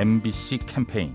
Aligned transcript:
MBC 0.00 0.60
캠페인 0.64 1.12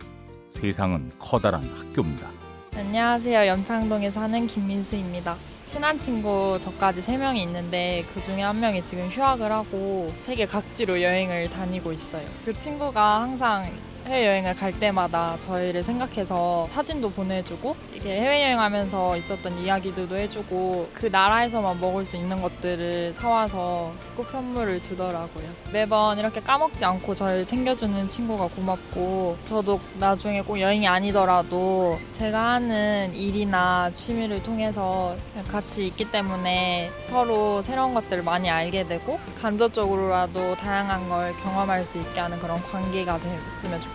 세상은 0.48 1.10
커다란 1.18 1.64
학교입니다. 1.76 2.30
안녕하세요. 2.76 3.48
연창동에 3.48 4.12
사는 4.12 4.46
김민수입니다. 4.46 5.38
친한 5.66 5.98
친구 5.98 6.60
저까지 6.62 7.02
3명이 7.02 7.38
있는데 7.38 8.06
그 8.14 8.22
중에 8.22 8.44
한 8.44 8.60
명이 8.60 8.84
지금 8.84 9.08
휴학을 9.08 9.52
하고 9.52 10.14
세계 10.22 10.46
각지로 10.46 11.02
여행을 11.02 11.50
다니고 11.50 11.94
있어요. 11.94 12.28
그 12.46 12.56
친구가 12.56 13.22
항상 13.22 13.72
해외여행을 14.06 14.56
갈 14.56 14.72
때마다 14.72 15.38
저희를 15.40 15.84
생각해서 15.84 16.68
사진도 16.72 17.10
보내주고 17.10 17.76
이렇게 17.92 18.22
해외여행 18.22 18.60
하면서 18.60 19.18
있었던 19.18 19.58
이야기들도 19.58 20.16
해주고 20.16 20.90
그 20.94 21.08
나라에서만 21.08 21.80
먹을 21.82 22.06
수 22.06 22.16
있는 22.16 22.42
것들을 22.42 23.14
사와서 23.16 23.92
꼭 24.16 24.30
선물을 24.30 24.80
주더라고요. 24.82 25.46
매번 25.74 26.20
이렇게 26.20 26.40
까먹지 26.40 26.86
않고 26.86 27.16
저희를 27.16 27.48
챙겨주는 27.48 28.08
친구가 28.08 28.48
고맙고 28.48 29.38
저도 29.46 29.80
나중에 30.00 30.42
꼭 30.42 30.60
여행이 30.60 30.88
아니더라도 30.88 31.98
제가 32.12 32.54
하는 32.54 33.14
일이나 33.16 33.90
취미를 33.92 34.42
통해서 34.44 35.16
같이 35.48 35.88
있기 35.88 36.12
때문에 36.12 36.92
서로 37.10 37.62
새로운 37.64 37.94
것들을 37.96 38.24
많이 38.24 38.50
알게 38.50 38.88
되고 38.88 39.20
간접적으로라도 39.42 40.56
다양한 40.56 41.10
걸 41.10 41.34
경험할 41.42 41.86
수 41.86 41.98
있게 41.98 42.20
하는 42.20 42.40
그런 42.40 42.62
관계가 42.62 43.20
됐으면 43.20 43.82
좋겠어요. 43.82 43.95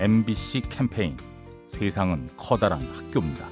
MBC 0.00 0.62
캠페인 0.70 1.14
세상은 1.66 2.30
커다란 2.34 2.80
학교입니다. 2.94 3.46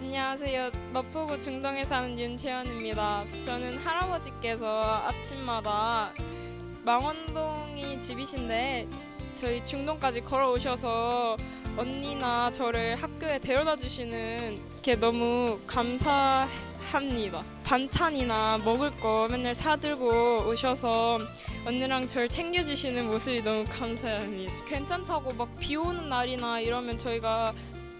안녕하세요. 0.00 0.70
마포구 0.92 1.40
중동에 1.40 1.84
사는 1.84 2.16
윤채연입니다. 2.16 3.24
저는 3.44 3.78
할아버지께서 3.78 5.02
아침마다 5.04 6.12
망원동이 6.84 8.00
집이신데 8.00 8.86
저희 9.32 9.64
중동까지 9.64 10.20
걸어오셔서 10.20 11.36
언니나 11.76 12.52
저를 12.52 12.94
학교에 12.94 13.40
데려다 13.40 13.74
주시는 13.74 14.60
게 14.80 14.94
너무 14.94 15.58
감사합니다. 15.66 17.53
반찬이나 17.64 18.58
먹을 18.64 18.90
거 19.00 19.26
맨날 19.30 19.54
사들고 19.54 20.48
오셔서 20.48 21.18
언니랑 21.66 22.06
저를 22.06 22.28
챙겨주시는 22.28 23.06
모습이 23.06 23.42
너무 23.42 23.64
감사합니다. 23.68 24.52
괜찮다고 24.68 25.32
막 25.34 25.48
비 25.58 25.76
오는 25.76 26.08
날이나 26.08 26.60
이러면 26.60 26.98
저희가 26.98 27.52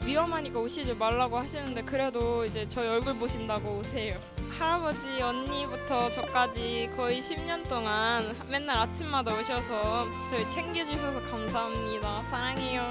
위험하니까 0.05 0.59
오시지 0.61 0.93
말라고 0.95 1.39
하시는데 1.39 1.83
그래도 1.83 2.45
이제 2.45 2.69
저희 2.69 2.87
얼굴 2.89 3.15
보신다고 3.17 3.79
오세요. 3.79 4.19
할아버지 4.59 5.23
언니부터 5.23 6.11
저까지 6.11 6.91
거의 6.95 7.21
10년 7.23 7.67
동안 7.67 8.37
맨날 8.51 8.77
아침마다 8.77 9.33
오셔서 9.35 10.07
저희 10.29 10.49
챙겨주셔서 10.51 11.21
감사합니다. 11.31 12.23
사랑해요. 12.25 12.83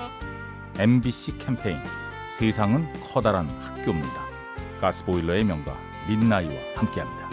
MBC 0.79 1.38
캠페인 1.38 1.78
세상은 2.31 2.91
커다란 3.13 3.47
학교입니다. 3.62 4.23
가스보일러의 4.81 5.44
명가 5.44 5.78
민나이와 6.07 6.53
함께합니다. 6.75 7.32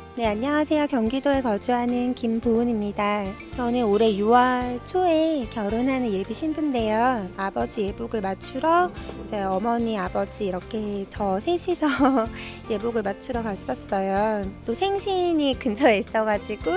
네, 0.21 0.27
안녕하세요. 0.27 0.85
경기도에 0.85 1.41
거주하는 1.41 2.13
김보은입니다. 2.13 3.25
저는 3.55 3.85
올해 3.85 4.13
6월 4.13 4.85
초에 4.85 5.47
결혼하는 5.49 6.13
예비 6.13 6.31
신부인데요. 6.31 7.27
아버지 7.37 7.87
예복을 7.87 8.21
맞추러 8.21 8.91
제 9.25 9.41
어머니, 9.41 9.97
아버지 9.97 10.45
이렇게 10.45 11.07
저 11.09 11.39
셋이서 11.39 11.87
예복을 12.69 13.01
맞추러 13.01 13.41
갔었어요. 13.41 14.45
또 14.63 14.75
생신이 14.75 15.57
근처에 15.57 15.97
있어가지고 15.97 16.69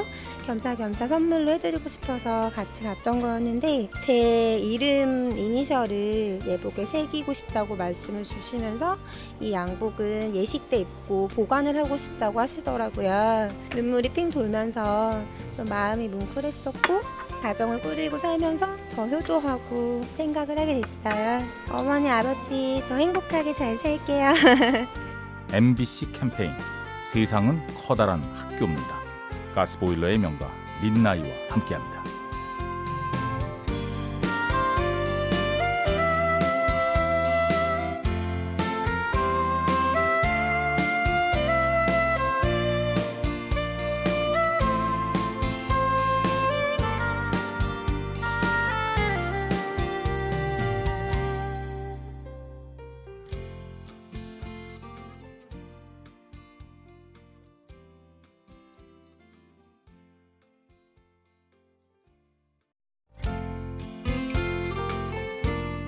겸사겸사 0.46 1.08
선물로 1.08 1.52
해드리고 1.52 1.88
싶어서 1.88 2.50
같이 2.50 2.82
갔던 2.82 3.20
거였는데 3.20 3.88
제 4.02 4.58
이름 4.58 5.36
이니셜을 5.36 6.40
예복에 6.46 6.84
새기고 6.84 7.32
싶다고 7.32 7.76
말씀을 7.76 8.24
주시면서 8.24 8.98
이 9.40 9.52
양복은 9.52 10.34
예식 10.34 10.68
때 10.68 10.78
입고 10.78 11.28
보관을 11.28 11.76
하고 11.76 11.96
싶다고 11.96 12.40
하시더라고요. 12.40 13.33
눈물이 13.74 14.10
핑 14.10 14.28
돌면서 14.28 15.22
좀 15.56 15.64
마음이 15.66 16.08
뭉클했었고 16.08 17.00
가정을 17.42 17.80
꾸리고 17.82 18.16
살면서 18.18 18.66
더 18.94 19.06
효도하고 19.06 20.02
생각을 20.16 20.58
하게 20.58 20.80
됐어요. 20.80 21.42
어머니 21.70 22.08
아버지 22.10 22.82
저 22.88 22.94
행복하게 22.96 23.52
잘 23.52 23.76
살게요. 23.76 24.32
MBC 25.52 26.12
캠페인 26.12 26.50
세상은 27.12 27.60
커다란 27.86 28.22
학교입니다. 28.34 28.94
가스보일러의 29.54 30.18
명가 30.18 30.50
민나이와 30.82 31.26
함께합니다. 31.50 32.13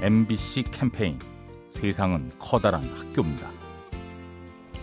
MBC 0.06 0.62
캠페인 0.70 1.18
세상은 1.68 2.30
커다란 2.38 2.84
학교입니다. 2.96 3.50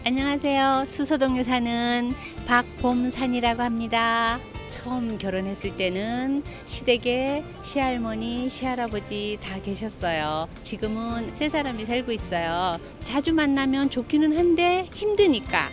안녕하세요. 0.05 0.83
수서동에 0.85 1.45
사는 1.45 2.13
박봄산이라고 2.45 3.61
합니다. 3.61 4.37
처음 4.67 5.17
결혼했을 5.17 5.77
때는 5.77 6.43
시댁에 6.65 7.45
시할머니, 7.61 8.49
시할아버지 8.49 9.37
다 9.41 9.61
계셨어요. 9.61 10.49
지금은 10.61 11.33
세 11.33 11.47
사람이 11.47 11.85
살고 11.85 12.11
있어요. 12.11 12.77
자주 13.01 13.33
만나면 13.33 13.91
좋기는 13.91 14.37
한데 14.37 14.89
힘드니까 14.93 15.69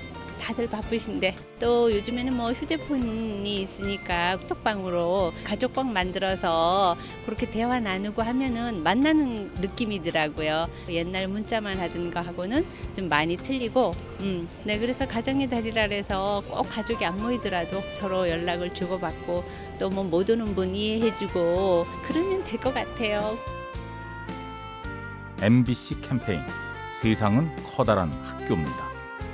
다들 0.50 0.68
바쁘신데 0.68 1.36
또 1.60 1.92
요즘에는 1.94 2.36
뭐 2.36 2.50
휴대폰이 2.50 3.62
있으니까 3.62 4.36
톡방으로 4.48 5.32
가족방 5.44 5.92
만들어서 5.92 6.96
그렇게 7.24 7.48
대화 7.48 7.78
나누고 7.78 8.20
하면은 8.20 8.82
만나는 8.82 9.54
느낌이더라고요. 9.60 10.68
옛날 10.88 11.28
문자만 11.28 11.78
하던 11.78 12.10
거 12.10 12.20
하고는 12.20 12.66
좀 12.96 13.08
많이 13.08 13.36
틀리고, 13.36 13.94
음, 14.22 14.48
네 14.64 14.78
그래서 14.80 15.06
가정의 15.06 15.48
달이라 15.48 15.82
해서 15.82 16.42
꼭 16.48 16.64
가족이 16.64 17.04
안 17.04 17.20
모이더라도 17.22 17.80
서로 18.00 18.28
연락을 18.28 18.74
주고받고 18.74 19.44
또 19.78 19.88
뭐 19.88 20.02
못 20.02 20.28
오는 20.30 20.52
분 20.56 20.74
이해해주고 20.74 21.86
그러면 22.08 22.42
될 22.44 22.58
것 22.58 22.74
같아요. 22.74 23.38
MBC 25.40 26.00
캠페인 26.00 26.40
세상은 27.00 27.48
커다란 27.64 28.10
학교입니다. 28.24 28.89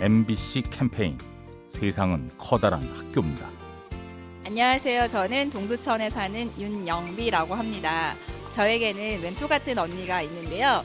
MBC 0.00 0.62
캠페인 0.70 1.18
세상은 1.68 2.30
커다란 2.38 2.82
학교입니다. 2.96 3.48
안녕하세요. 4.46 5.08
저는 5.08 5.50
동두천에 5.50 6.08
사는 6.10 6.50
윤영비라고 6.58 7.54
합니다. 7.54 8.14
저에게는 8.52 9.20
멘토 9.20 9.46
같은 9.48 9.76
언니가 9.76 10.22
있는데요. 10.22 10.84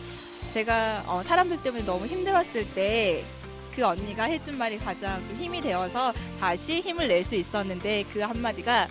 제가 0.52 1.04
어, 1.08 1.22
사람들 1.24 1.62
때문에 1.62 1.84
너무 1.86 2.06
힘들었을 2.08 2.66
때 2.74 3.24
그 3.76 3.84
언니가 3.84 4.26
해준 4.26 4.56
말이 4.56 4.78
가장 4.78 5.26
좀 5.26 5.36
힘이 5.38 5.60
되어서 5.60 6.14
다시 6.40 6.80
힘을 6.80 7.08
낼 7.08 7.24
수 7.24 7.36
있었는데 7.36 8.04
그 8.14 8.20
한마디가 8.20 8.88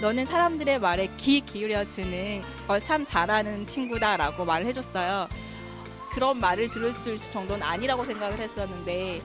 너는 0.00 0.24
사람들의 0.24 0.78
말에 0.78 1.08
귀 1.16 1.40
기울여주는 1.40 2.40
걸 2.68 2.80
참 2.80 3.04
잘하는 3.04 3.66
친구다라고 3.66 4.44
말을 4.44 4.66
해줬어요. 4.66 5.28
그런 6.14 6.38
말을 6.38 6.70
들을 6.70 6.92
수 6.92 7.16
정도는 7.32 7.62
아니라고 7.62 8.04
생각을 8.04 8.38
했었는데 8.38 9.20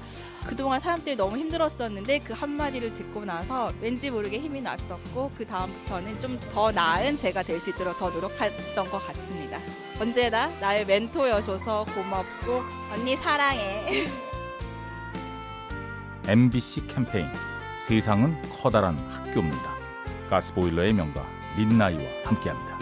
그동안 0.47 0.79
사람들이 0.79 1.15
너무 1.15 1.37
힘들었었는데 1.37 2.19
그 2.19 2.33
한마디를 2.33 2.93
듣고 2.95 3.25
나서 3.25 3.71
왠지 3.81 4.09
모르게 4.09 4.39
힘이 4.39 4.61
났었고 4.61 5.31
그 5.37 5.45
다음부터는 5.45 6.19
좀 6.19 6.39
더 6.51 6.71
나은 6.71 7.17
제가 7.17 7.43
될 7.43 7.59
수 7.59 7.69
있도록 7.71 7.97
더 7.99 8.09
노력했던 8.09 8.89
것 8.89 9.05
같습니다. 9.07 9.59
언제나 9.99 10.47
나의 10.61 10.85
멘토여줘서 10.85 11.85
고맙고 11.93 12.63
언니 12.93 13.15
사랑해. 13.17 14.07
MBC 16.25 16.87
캠페인 16.87 17.27
세상은 17.85 18.35
커다란 18.61 18.97
학교입니다. 19.09 19.69
가스보일러의 20.29 20.93
명가 20.93 21.25
민나이와 21.57 22.01
함께합니다. 22.25 22.78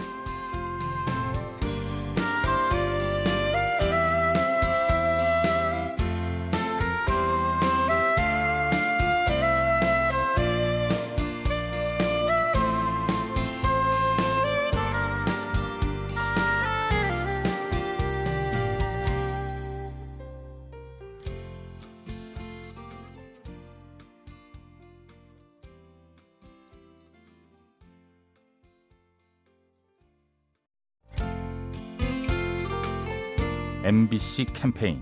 MBC 33.84 34.46
캠페인 34.52 35.00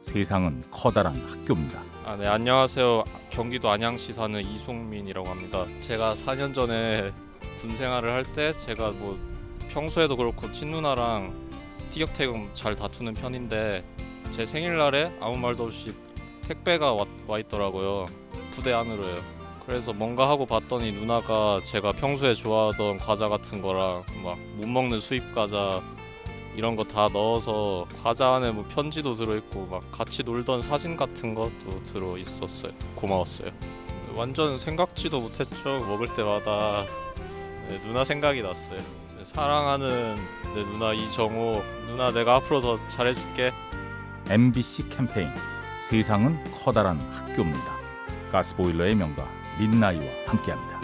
세상은 0.00 0.62
커다란 0.70 1.16
학교입니다. 1.28 1.82
아, 2.04 2.16
네, 2.16 2.26
안녕하세요. 2.26 3.04
경기도 3.30 3.70
안양시 3.70 4.12
사는 4.12 4.40
이송민이라고 4.40 5.28
합니다. 5.28 5.66
제가 5.80 6.14
4년 6.14 6.54
전에 6.54 7.12
군 7.60 7.74
생활을 7.74 8.10
할 8.12 8.24
때 8.24 8.52
제가 8.52 8.90
뭐 8.92 9.18
평소에도 9.70 10.16
그렇고 10.16 10.50
친누나랑 10.52 11.34
티격태격 11.90 12.54
잘 12.54 12.74
다투는 12.74 13.14
편인데 13.14 13.84
제 14.30 14.46
생일날에 14.46 15.12
아무 15.20 15.36
말도 15.36 15.64
없이 15.64 15.92
택배가 16.46 16.92
와, 16.94 17.04
와 17.26 17.38
있더라고요. 17.38 18.06
부대 18.52 18.72
안으로요. 18.72 19.16
그래서 19.66 19.92
뭔가 19.92 20.28
하고 20.30 20.46
봤더니 20.46 20.92
누나가 20.92 21.60
제가 21.64 21.92
평소에 21.92 22.34
좋아하던 22.34 22.98
과자 22.98 23.28
같은 23.28 23.60
거랑 23.60 24.04
막 24.24 24.38
못 24.58 24.66
먹는 24.66 24.98
수입 24.98 25.32
과자 25.34 25.82
이런 26.58 26.74
거 26.74 26.82
다 26.82 27.08
넣어서 27.12 27.86
과자 28.02 28.34
안에 28.34 28.50
뭐 28.50 28.64
편지도 28.68 29.12
들어있고 29.12 29.66
막 29.66 29.92
같이 29.92 30.24
놀던 30.24 30.60
사진 30.60 30.96
같은 30.96 31.32
것도 31.32 31.84
들어 31.84 32.18
있었어요. 32.18 32.72
고마웠어요. 32.96 33.52
완전 34.16 34.58
생각지도 34.58 35.20
못했죠. 35.20 35.78
먹을 35.86 36.12
때마다 36.16 36.82
네, 37.68 37.80
누나 37.82 38.02
생각이 38.02 38.42
났어요. 38.42 38.80
네, 38.80 39.24
사랑하는 39.24 40.16
내 40.56 40.62
누나 40.64 40.92
이정호 40.94 41.62
누나 41.86 42.10
내가 42.10 42.34
앞으로 42.36 42.60
더 42.60 42.88
잘해줄게. 42.88 43.52
MBC 44.28 44.88
캠페인 44.88 45.28
세상은 45.88 46.42
커다란 46.52 46.98
학교입니다. 47.12 47.70
가스보일러의 48.32 48.96
명가 48.96 49.24
민나이와 49.60 50.04
함께합니다. 50.26 50.80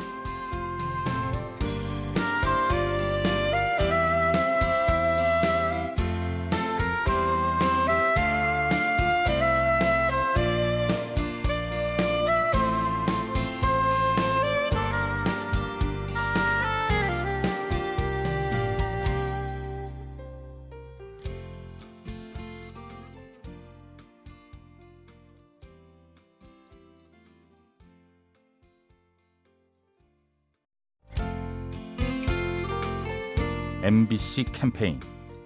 MBC 33.84 34.44
캠페인 34.44 34.98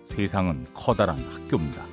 세상은 0.04 0.64
커다란 0.72 1.18
학교입니다. 1.32 1.84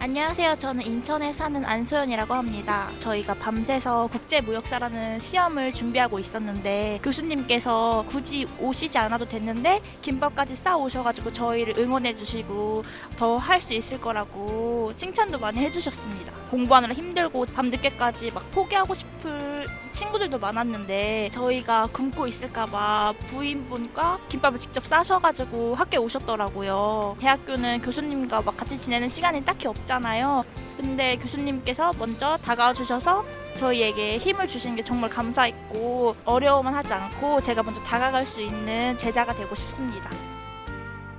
안녕하세요. 0.00 0.56
저는 0.58 0.84
인천에 0.84 1.32
사는 1.32 1.64
안소연이라고 1.64 2.34
합니다. 2.34 2.88
저희가 2.98 3.34
밤새서 3.34 4.08
국제무역사라는 4.08 5.20
시험을 5.20 5.72
준비하고 5.72 6.18
있었는데 6.18 6.98
교수님께서 7.04 8.04
굳이 8.08 8.48
오시지 8.58 8.98
않아도 8.98 9.24
됐는데 9.28 9.80
김밥까지 10.02 10.56
싸 10.56 10.76
오셔가지고 10.76 11.32
저희를 11.32 11.74
응원해 11.78 12.16
주시고 12.16 12.82
더 13.16 13.38
할 13.38 13.60
수 13.60 13.72
있을 13.72 14.00
거라고 14.00 14.92
칭찬도 14.96 15.38
많이 15.38 15.60
해주셨습니다. 15.60 16.32
공부하느라 16.50 16.92
힘들고 16.92 17.46
밤늦게까지 17.54 18.32
막 18.32 18.50
포기하고 18.50 18.94
싶을 18.94 19.68
친구들도 19.92 20.38
많았는데 20.38 21.30
저희가 21.32 21.88
굶고 21.92 22.26
있을까봐 22.26 23.14
부인분과 23.26 24.18
김밥을 24.28 24.58
직접 24.58 24.86
싸셔가지고 24.86 25.74
학교에 25.74 25.98
오셨더라고요. 25.98 27.16
대학교는 27.20 27.82
교수님과 27.82 28.42
막 28.42 28.56
같이 28.56 28.78
지내는 28.78 29.08
시간이 29.08 29.44
딱히 29.44 29.66
없잖아요. 29.68 30.44
근데 30.76 31.16
교수님께서 31.16 31.92
먼저 31.98 32.36
다가와 32.38 32.72
주셔서 32.74 33.24
저희에게 33.56 34.18
힘을 34.18 34.48
주신 34.48 34.76
게 34.76 34.82
정말 34.82 35.10
감사했고 35.10 36.16
어려움만 36.24 36.74
하지 36.74 36.92
않고 36.92 37.42
제가 37.42 37.62
먼저 37.62 37.82
다가갈 37.82 38.24
수 38.24 38.40
있는 38.40 38.96
제자가 38.98 39.34
되고 39.34 39.54
싶습니다. 39.54 40.10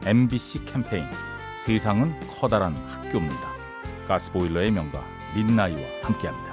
MBC 0.06 0.66
캠페인 0.66 1.06
세상은 1.64 2.20
커다란 2.40 2.76
학교입니다. 2.90 3.52
가스보일러의 4.08 4.72
명가 4.72 5.04
민나이와 5.36 5.80
함께합니다. 6.04 6.51